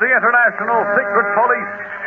[0.00, 1.99] the International Secret Police.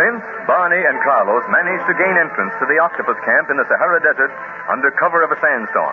[0.00, 4.00] Clint, Barney, and Carlos managed to gain entrance to the octopus camp in the Sahara
[4.00, 4.32] Desert
[4.72, 5.92] under cover of a sandstorm.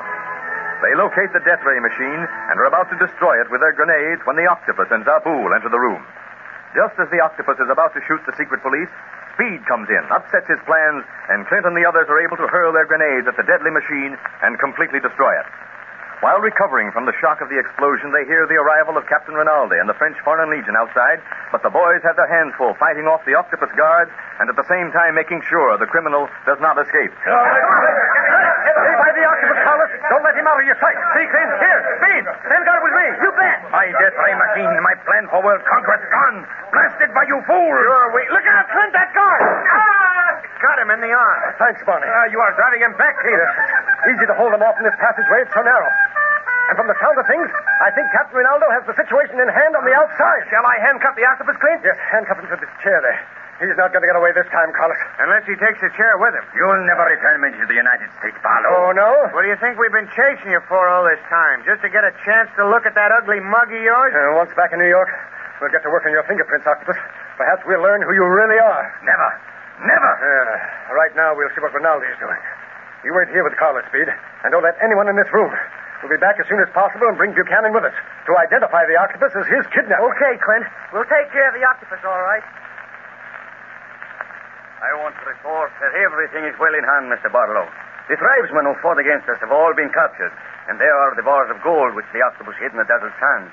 [0.80, 4.23] They locate the death ray machine and are about to destroy it with their grenades
[4.23, 5.99] when the octopus and Zabul enter the room.
[6.72, 8.88] Just as the octopus is about to shoot the secret police,
[9.36, 12.71] Speed comes in, upsets his plans, and Clint and the others are able to hurl
[12.71, 15.48] their grenades at the deadly machine and completely destroy it.
[16.26, 19.78] While recovering from the shock of the explosion, they hear the arrival of Captain Rinaldi
[19.78, 21.22] and the French Foreign Legion outside,
[21.54, 24.10] but the boys have their hands full fighting off the octopus guards
[24.42, 27.14] and at the same time making sure the criminal does not escape.
[27.22, 29.92] Stay by the octopus, Carlos.
[30.10, 30.98] Don't let him out of your sight.
[31.14, 31.54] See, Clint?
[31.61, 32.23] Here, Speed.
[32.50, 33.08] Stand guard with me.
[33.22, 33.58] You bet.
[33.70, 36.38] My death ray machine, my plan for world conquest gone.
[36.73, 37.77] Blasted by you fools.
[37.77, 38.22] Sure, we...
[38.33, 39.42] Look out, Clint, that guard.
[39.45, 39.96] Ah!
[40.67, 41.39] Got him in the arm.
[41.55, 42.11] Thanks, Barney.
[42.11, 43.48] Ah, you are driving him back, Peter.
[44.11, 45.48] Easy to hold them off in this passageway.
[45.48, 45.88] It's so narrow.
[46.67, 47.48] And from the sound of things,
[47.80, 50.44] I think Captain Rinaldi has the situation in hand on the outside.
[50.52, 51.88] Shall I handcuff the octopus, Clint?
[51.88, 53.16] Yes, handcuff him to this chair there.
[53.64, 55.00] He's not going to get away this time, Carlos.
[55.23, 56.44] Unless he takes the chair with him.
[56.52, 58.70] You'll never return me to the United States, Barlow.
[58.70, 59.32] Oh, no?
[59.32, 61.64] What do you think we've been chasing you for all this time?
[61.64, 64.11] Just to get a chance to look at that ugly mug of yours?
[64.11, 65.10] Uh, once back in New York,
[65.64, 67.00] we'll get to work on your fingerprints, Octopus.
[67.39, 68.86] Perhaps we'll learn who you really are.
[69.02, 69.57] Never.
[69.82, 70.11] Never.
[70.17, 72.42] Uh, right now, we'll see what Rinaldi is doing.
[73.05, 75.54] You wait here with Carlos, Speed, and don't let anyone in this room.
[76.02, 78.98] We'll be back as soon as possible and bring Buchanan with us to identify the
[78.98, 80.05] octopus as his kidnapper.
[80.14, 80.65] Okay, Clint.
[80.93, 82.45] We'll take care of the octopus, all right.
[84.77, 87.33] I want to report that everything is well in hand, Mr.
[87.33, 87.65] Barlow.
[88.09, 90.32] The tribesmen who fought against us have all been captured,
[90.70, 93.49] and there are the bars of gold which the octopus hid in the desert sand.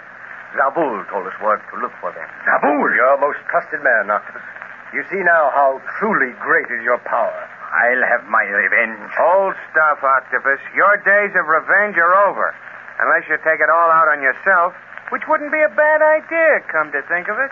[0.54, 2.28] Zabul told us where to look for them.
[2.46, 4.44] Zabul, your most trusted man, Octopus.
[4.94, 7.34] You see now how truly great is your power.
[7.74, 9.10] I'll have my revenge.
[9.18, 10.62] Old stuff, Octopus.
[10.78, 12.54] Your days of revenge are over.
[13.02, 14.70] Unless you take it all out on yourself,
[15.10, 17.50] which wouldn't be a bad idea, come to think of it.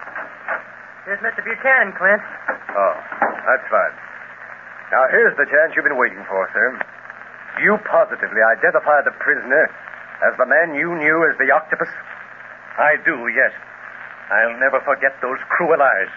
[1.03, 1.43] Here's Mr.
[1.43, 2.23] Buchanan, Clint.
[2.79, 2.95] Oh,
[3.43, 3.95] that's fine.
[4.95, 6.79] Now, here's the chance you've been waiting for, sir.
[7.59, 9.67] You positively identify the prisoner
[10.23, 11.91] as the man you knew as the octopus?
[12.79, 13.51] I do, yes.
[14.31, 16.13] I'll never forget those cruel eyes.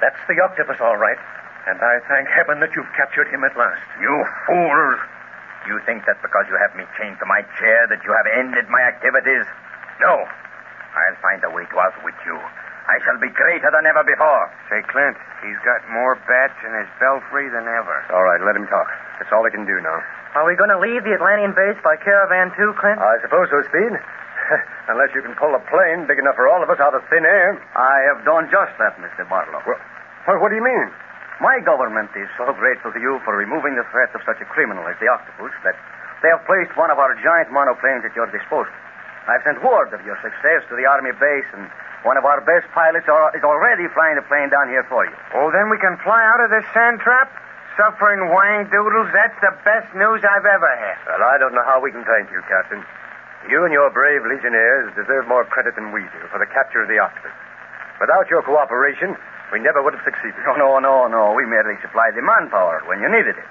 [0.00, 1.18] That's the octopus, all right.
[1.66, 3.82] And I thank heaven that you've captured him at last.
[4.00, 4.14] You
[4.46, 4.98] fools!
[5.66, 8.70] You think that because you have me chained to my chair that you have ended
[8.72, 9.44] my activities?
[10.00, 10.24] No.
[10.24, 12.38] I'll find a way to outwit you.
[12.88, 14.48] I shall be greater than ever before.
[14.72, 17.96] Say, Clint, he's got more bats in his belfry than ever.
[18.16, 18.88] All right, let him talk.
[19.20, 20.00] That's all he can do now.
[20.40, 22.96] Are we going to leave the Atlantean base by caravan too, Clint?
[22.96, 23.92] I suppose so, Speed.
[24.88, 27.28] Unless you can pull a plane big enough for all of us out of thin
[27.28, 27.60] air.
[27.76, 29.28] I have done just that, Mr.
[29.28, 29.60] Barlow.
[29.68, 29.76] Well,
[30.28, 30.92] what, what do you mean?
[31.40, 34.84] My government is so grateful to you for removing the threat of such a criminal
[34.84, 35.72] as the octopus that
[36.20, 38.68] they have placed one of our giant monoplanes at your disposal.
[39.24, 41.64] I've sent word of your success to the Army base, and
[42.04, 45.16] one of our best pilots are, is already flying the plane down here for you.
[45.32, 47.32] Oh, then we can fly out of this sand trap?
[47.80, 50.98] Suffering wang doodles, that's the best news I've ever had.
[51.08, 52.84] Well, I don't know how we can thank you, Captain.
[53.48, 56.88] You and your brave legionnaires deserve more credit than we do for the capture of
[56.90, 57.32] the octopus.
[58.02, 59.16] Without your cooperation,
[59.52, 60.36] we never would have succeeded.
[60.44, 61.32] No, no, no, no.
[61.32, 63.48] We merely supplied the manpower when you needed it.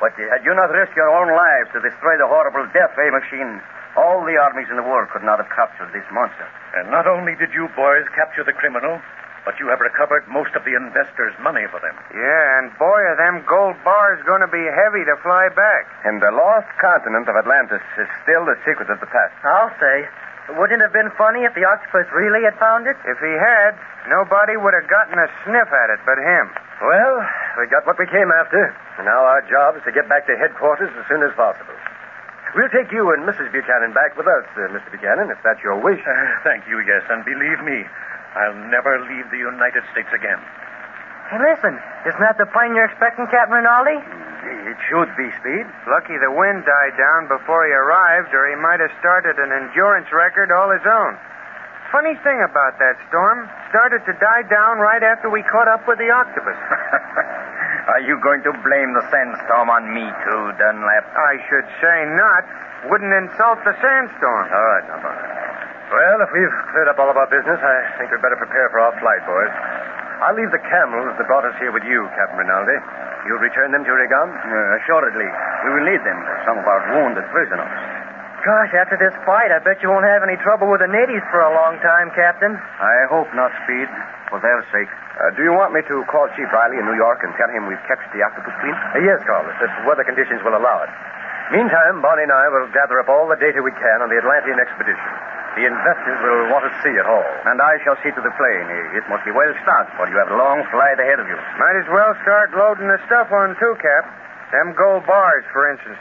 [0.00, 3.58] But had you not risked your own lives to destroy the horrible death ray machine,
[3.98, 6.46] All the armies in the world could not have captured this monster.
[6.78, 9.00] And not only did you boys capture the criminal,
[9.48, 11.96] but you have recovered most of the investors' money for them.
[12.14, 15.88] Yeah, and boy, are them gold bars going to be heavy to fly back.
[16.04, 19.34] And the lost continent of Atlantis is still the secret of the past.
[19.42, 20.06] I'll say.
[20.48, 22.96] Wouldn't it have been funny if the octopus really had found it?
[23.04, 23.76] If he had,
[24.08, 26.48] nobody would have gotten a sniff at it but him.
[26.80, 27.14] Well,
[27.60, 28.72] we got what we came after.
[28.96, 31.76] And now our job is to get back to headquarters as soon as possible.
[32.56, 33.52] We'll take you and Mrs.
[33.52, 34.88] Buchanan back with us, uh, Mr.
[34.88, 36.00] Buchanan, if that's your wish.
[36.00, 36.16] Uh,
[36.48, 37.04] thank you, yes.
[37.12, 37.84] And believe me,
[38.32, 40.40] I'll never leave the United States again.
[41.28, 41.76] Hey, listen.
[42.08, 44.00] Isn't that the plane you're expecting, Captain Rinaldi?
[44.68, 45.64] It should be, Speed.
[45.88, 50.12] Lucky the wind died down before he arrived, or he might have started an endurance
[50.12, 51.16] record all his own.
[51.88, 55.96] Funny thing about that storm, started to die down right after we caught up with
[55.96, 56.60] the octopus.
[57.96, 61.08] Are you going to blame the sandstorm on me, too, Dunlap?
[61.16, 62.44] I should say not.
[62.92, 64.52] Wouldn't insult the sandstorm.
[64.52, 65.00] All right, now.
[65.88, 68.84] Well, if we've cleared up all of our business, I think we'd better prepare for
[68.84, 69.48] our flight, boys.
[70.20, 73.07] I'll leave the camels that brought us here with you, Captain Rinaldi.
[73.26, 74.28] You'll return them to Rigon?
[74.30, 75.28] Uh, assuredly.
[75.66, 77.72] We will need them for some of our wounded prisoners.
[78.46, 81.42] Gosh, after this fight, I bet you won't have any trouble with the natives for
[81.42, 82.54] a long time, Captain.
[82.54, 83.90] I hope not, Speed,
[84.30, 84.86] for their sake.
[85.18, 87.66] Uh, do you want me to call Chief Riley in New York and tell him
[87.66, 88.76] we've captured the octopus queen?
[88.94, 90.90] Uh, yes, Carlos, if weather conditions will allow it.
[91.50, 94.62] Meantime, Bonnie and I will gather up all the data we can on the Atlantean
[94.62, 95.10] expedition.
[95.56, 97.26] The investors will want to see it all.
[97.48, 98.66] And I shall see to the plane.
[98.94, 101.38] It must be well stocked, for you have a long flight ahead of you.
[101.58, 104.04] Might as well start loading the stuff on, too, Cap.
[104.52, 105.98] Them gold bars, for instance.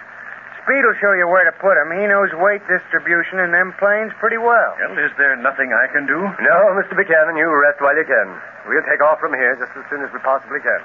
[0.64, 1.92] Speed will show you where to put 'em.
[1.96, 4.76] He knows weight distribution in them planes pretty well.
[4.80, 6.20] Well, is there nothing I can do?
[6.20, 6.96] No, Mr.
[6.96, 8.28] Buchanan, you rest while you can.
[8.68, 10.82] We'll take off from here just as soon as we possibly can.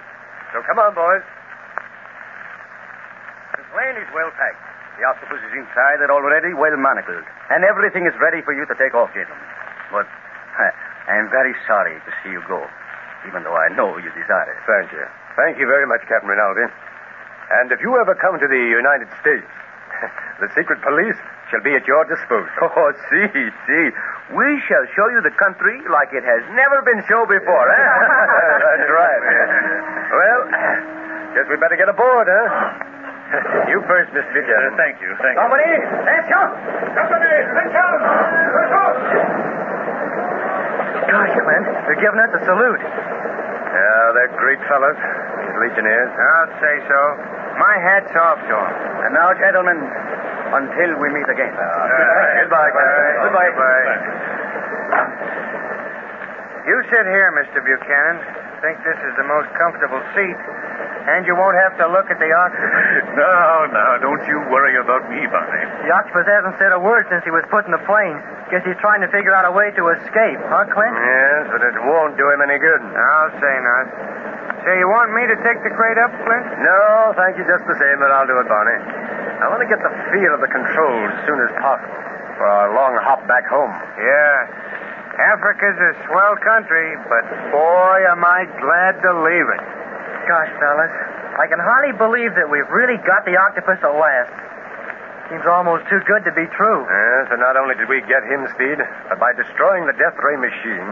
[0.52, 1.22] So come on, boys.
[3.58, 4.62] The plane is well packed.
[5.00, 7.24] The octopus is inside it already, well manacled.
[7.50, 9.48] And everything is ready for you to take off, gentlemen.
[9.90, 10.06] But
[11.08, 12.60] I am very sorry to see you go,
[13.26, 14.60] even though I know you desire it.
[14.68, 15.04] Thank you.
[15.36, 16.68] Thank you very much, Captain Rinaldi.
[17.60, 19.48] And if you ever come to the United States,
[20.44, 21.16] the secret police
[21.50, 22.48] shall be at your disposal.
[22.62, 23.28] Oh, see,
[23.68, 23.86] see.
[24.32, 27.76] We shall show you the country like it has never been shown before, eh?
[28.64, 29.22] That's right.
[30.12, 30.40] Well,
[31.36, 32.91] guess we better get aboard, huh?
[33.72, 34.28] You first, Mr.
[34.28, 34.74] Buchanan.
[34.74, 35.40] Uh, thank you, thank you.
[35.40, 36.46] Company, attention!
[36.92, 37.88] Company, attention!
[41.08, 42.82] Gosh, Clint, they're giving us a salute.
[42.82, 46.12] Yeah, they're great fellows, these Legionnaires.
[46.12, 47.00] I'll say so.
[47.56, 48.72] My hat's off to 'em.
[49.08, 49.80] And now, gentlemen,
[50.52, 51.52] until we meet again.
[51.52, 53.16] Goodbye, Captain.
[53.28, 53.48] Goodbye.
[53.48, 54.00] Goodbye.
[56.68, 57.64] You sit here, Mr.
[57.64, 58.20] Buchanan.
[58.60, 60.36] Think this is the most comfortable seat.
[61.02, 63.10] And you won't have to look at the octopus.
[63.22, 65.64] No, no, don't you worry about me, Barney.
[65.84, 68.16] The octopus hasn't said a word since he was put in the plane.
[68.48, 70.96] Guess he's trying to figure out a way to escape, huh, Clint?
[70.96, 72.80] Yes, but it won't do him any good.
[72.80, 73.86] I'll say not.
[74.64, 76.46] Say, you want me to take the crate up, Clint?
[76.62, 78.78] No, thank you just the same, but I'll do it, Barney.
[79.42, 81.98] I want to get the feel of the controls as soon as possible
[82.38, 83.74] for our long hop back home.
[84.00, 84.36] Yeah.
[85.36, 89.81] Africa's a swell country, but boy, am I glad to leave it.
[90.28, 90.94] Gosh, fellas,
[91.34, 94.30] I can hardly believe that we've really got the octopus at last.
[95.30, 96.80] Seems almost too good to be true.
[96.86, 100.36] Yes, and not only did we get him, Speed, but by destroying the death ray
[100.38, 100.88] machine,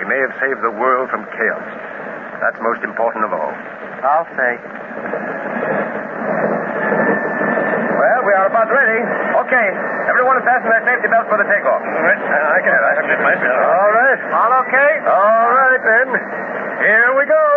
[0.00, 1.66] he may have saved the world from chaos.
[2.40, 3.52] That's most important of all.
[4.00, 4.52] I'll say.
[8.00, 9.00] Well, we are about ready.
[9.44, 9.66] Okay,
[10.08, 11.84] everyone fasten their safety belts for the takeoff.
[11.84, 13.58] All right, I can I can fit myself.
[13.60, 14.20] All right.
[14.40, 14.90] All okay?
[15.04, 16.08] All right, then.
[16.80, 17.49] Here we go.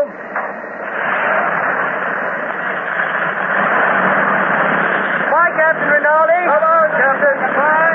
[5.74, 6.42] Captain Rinaldi.
[6.54, 7.38] On, Captain.
[7.58, 7.93] Bye.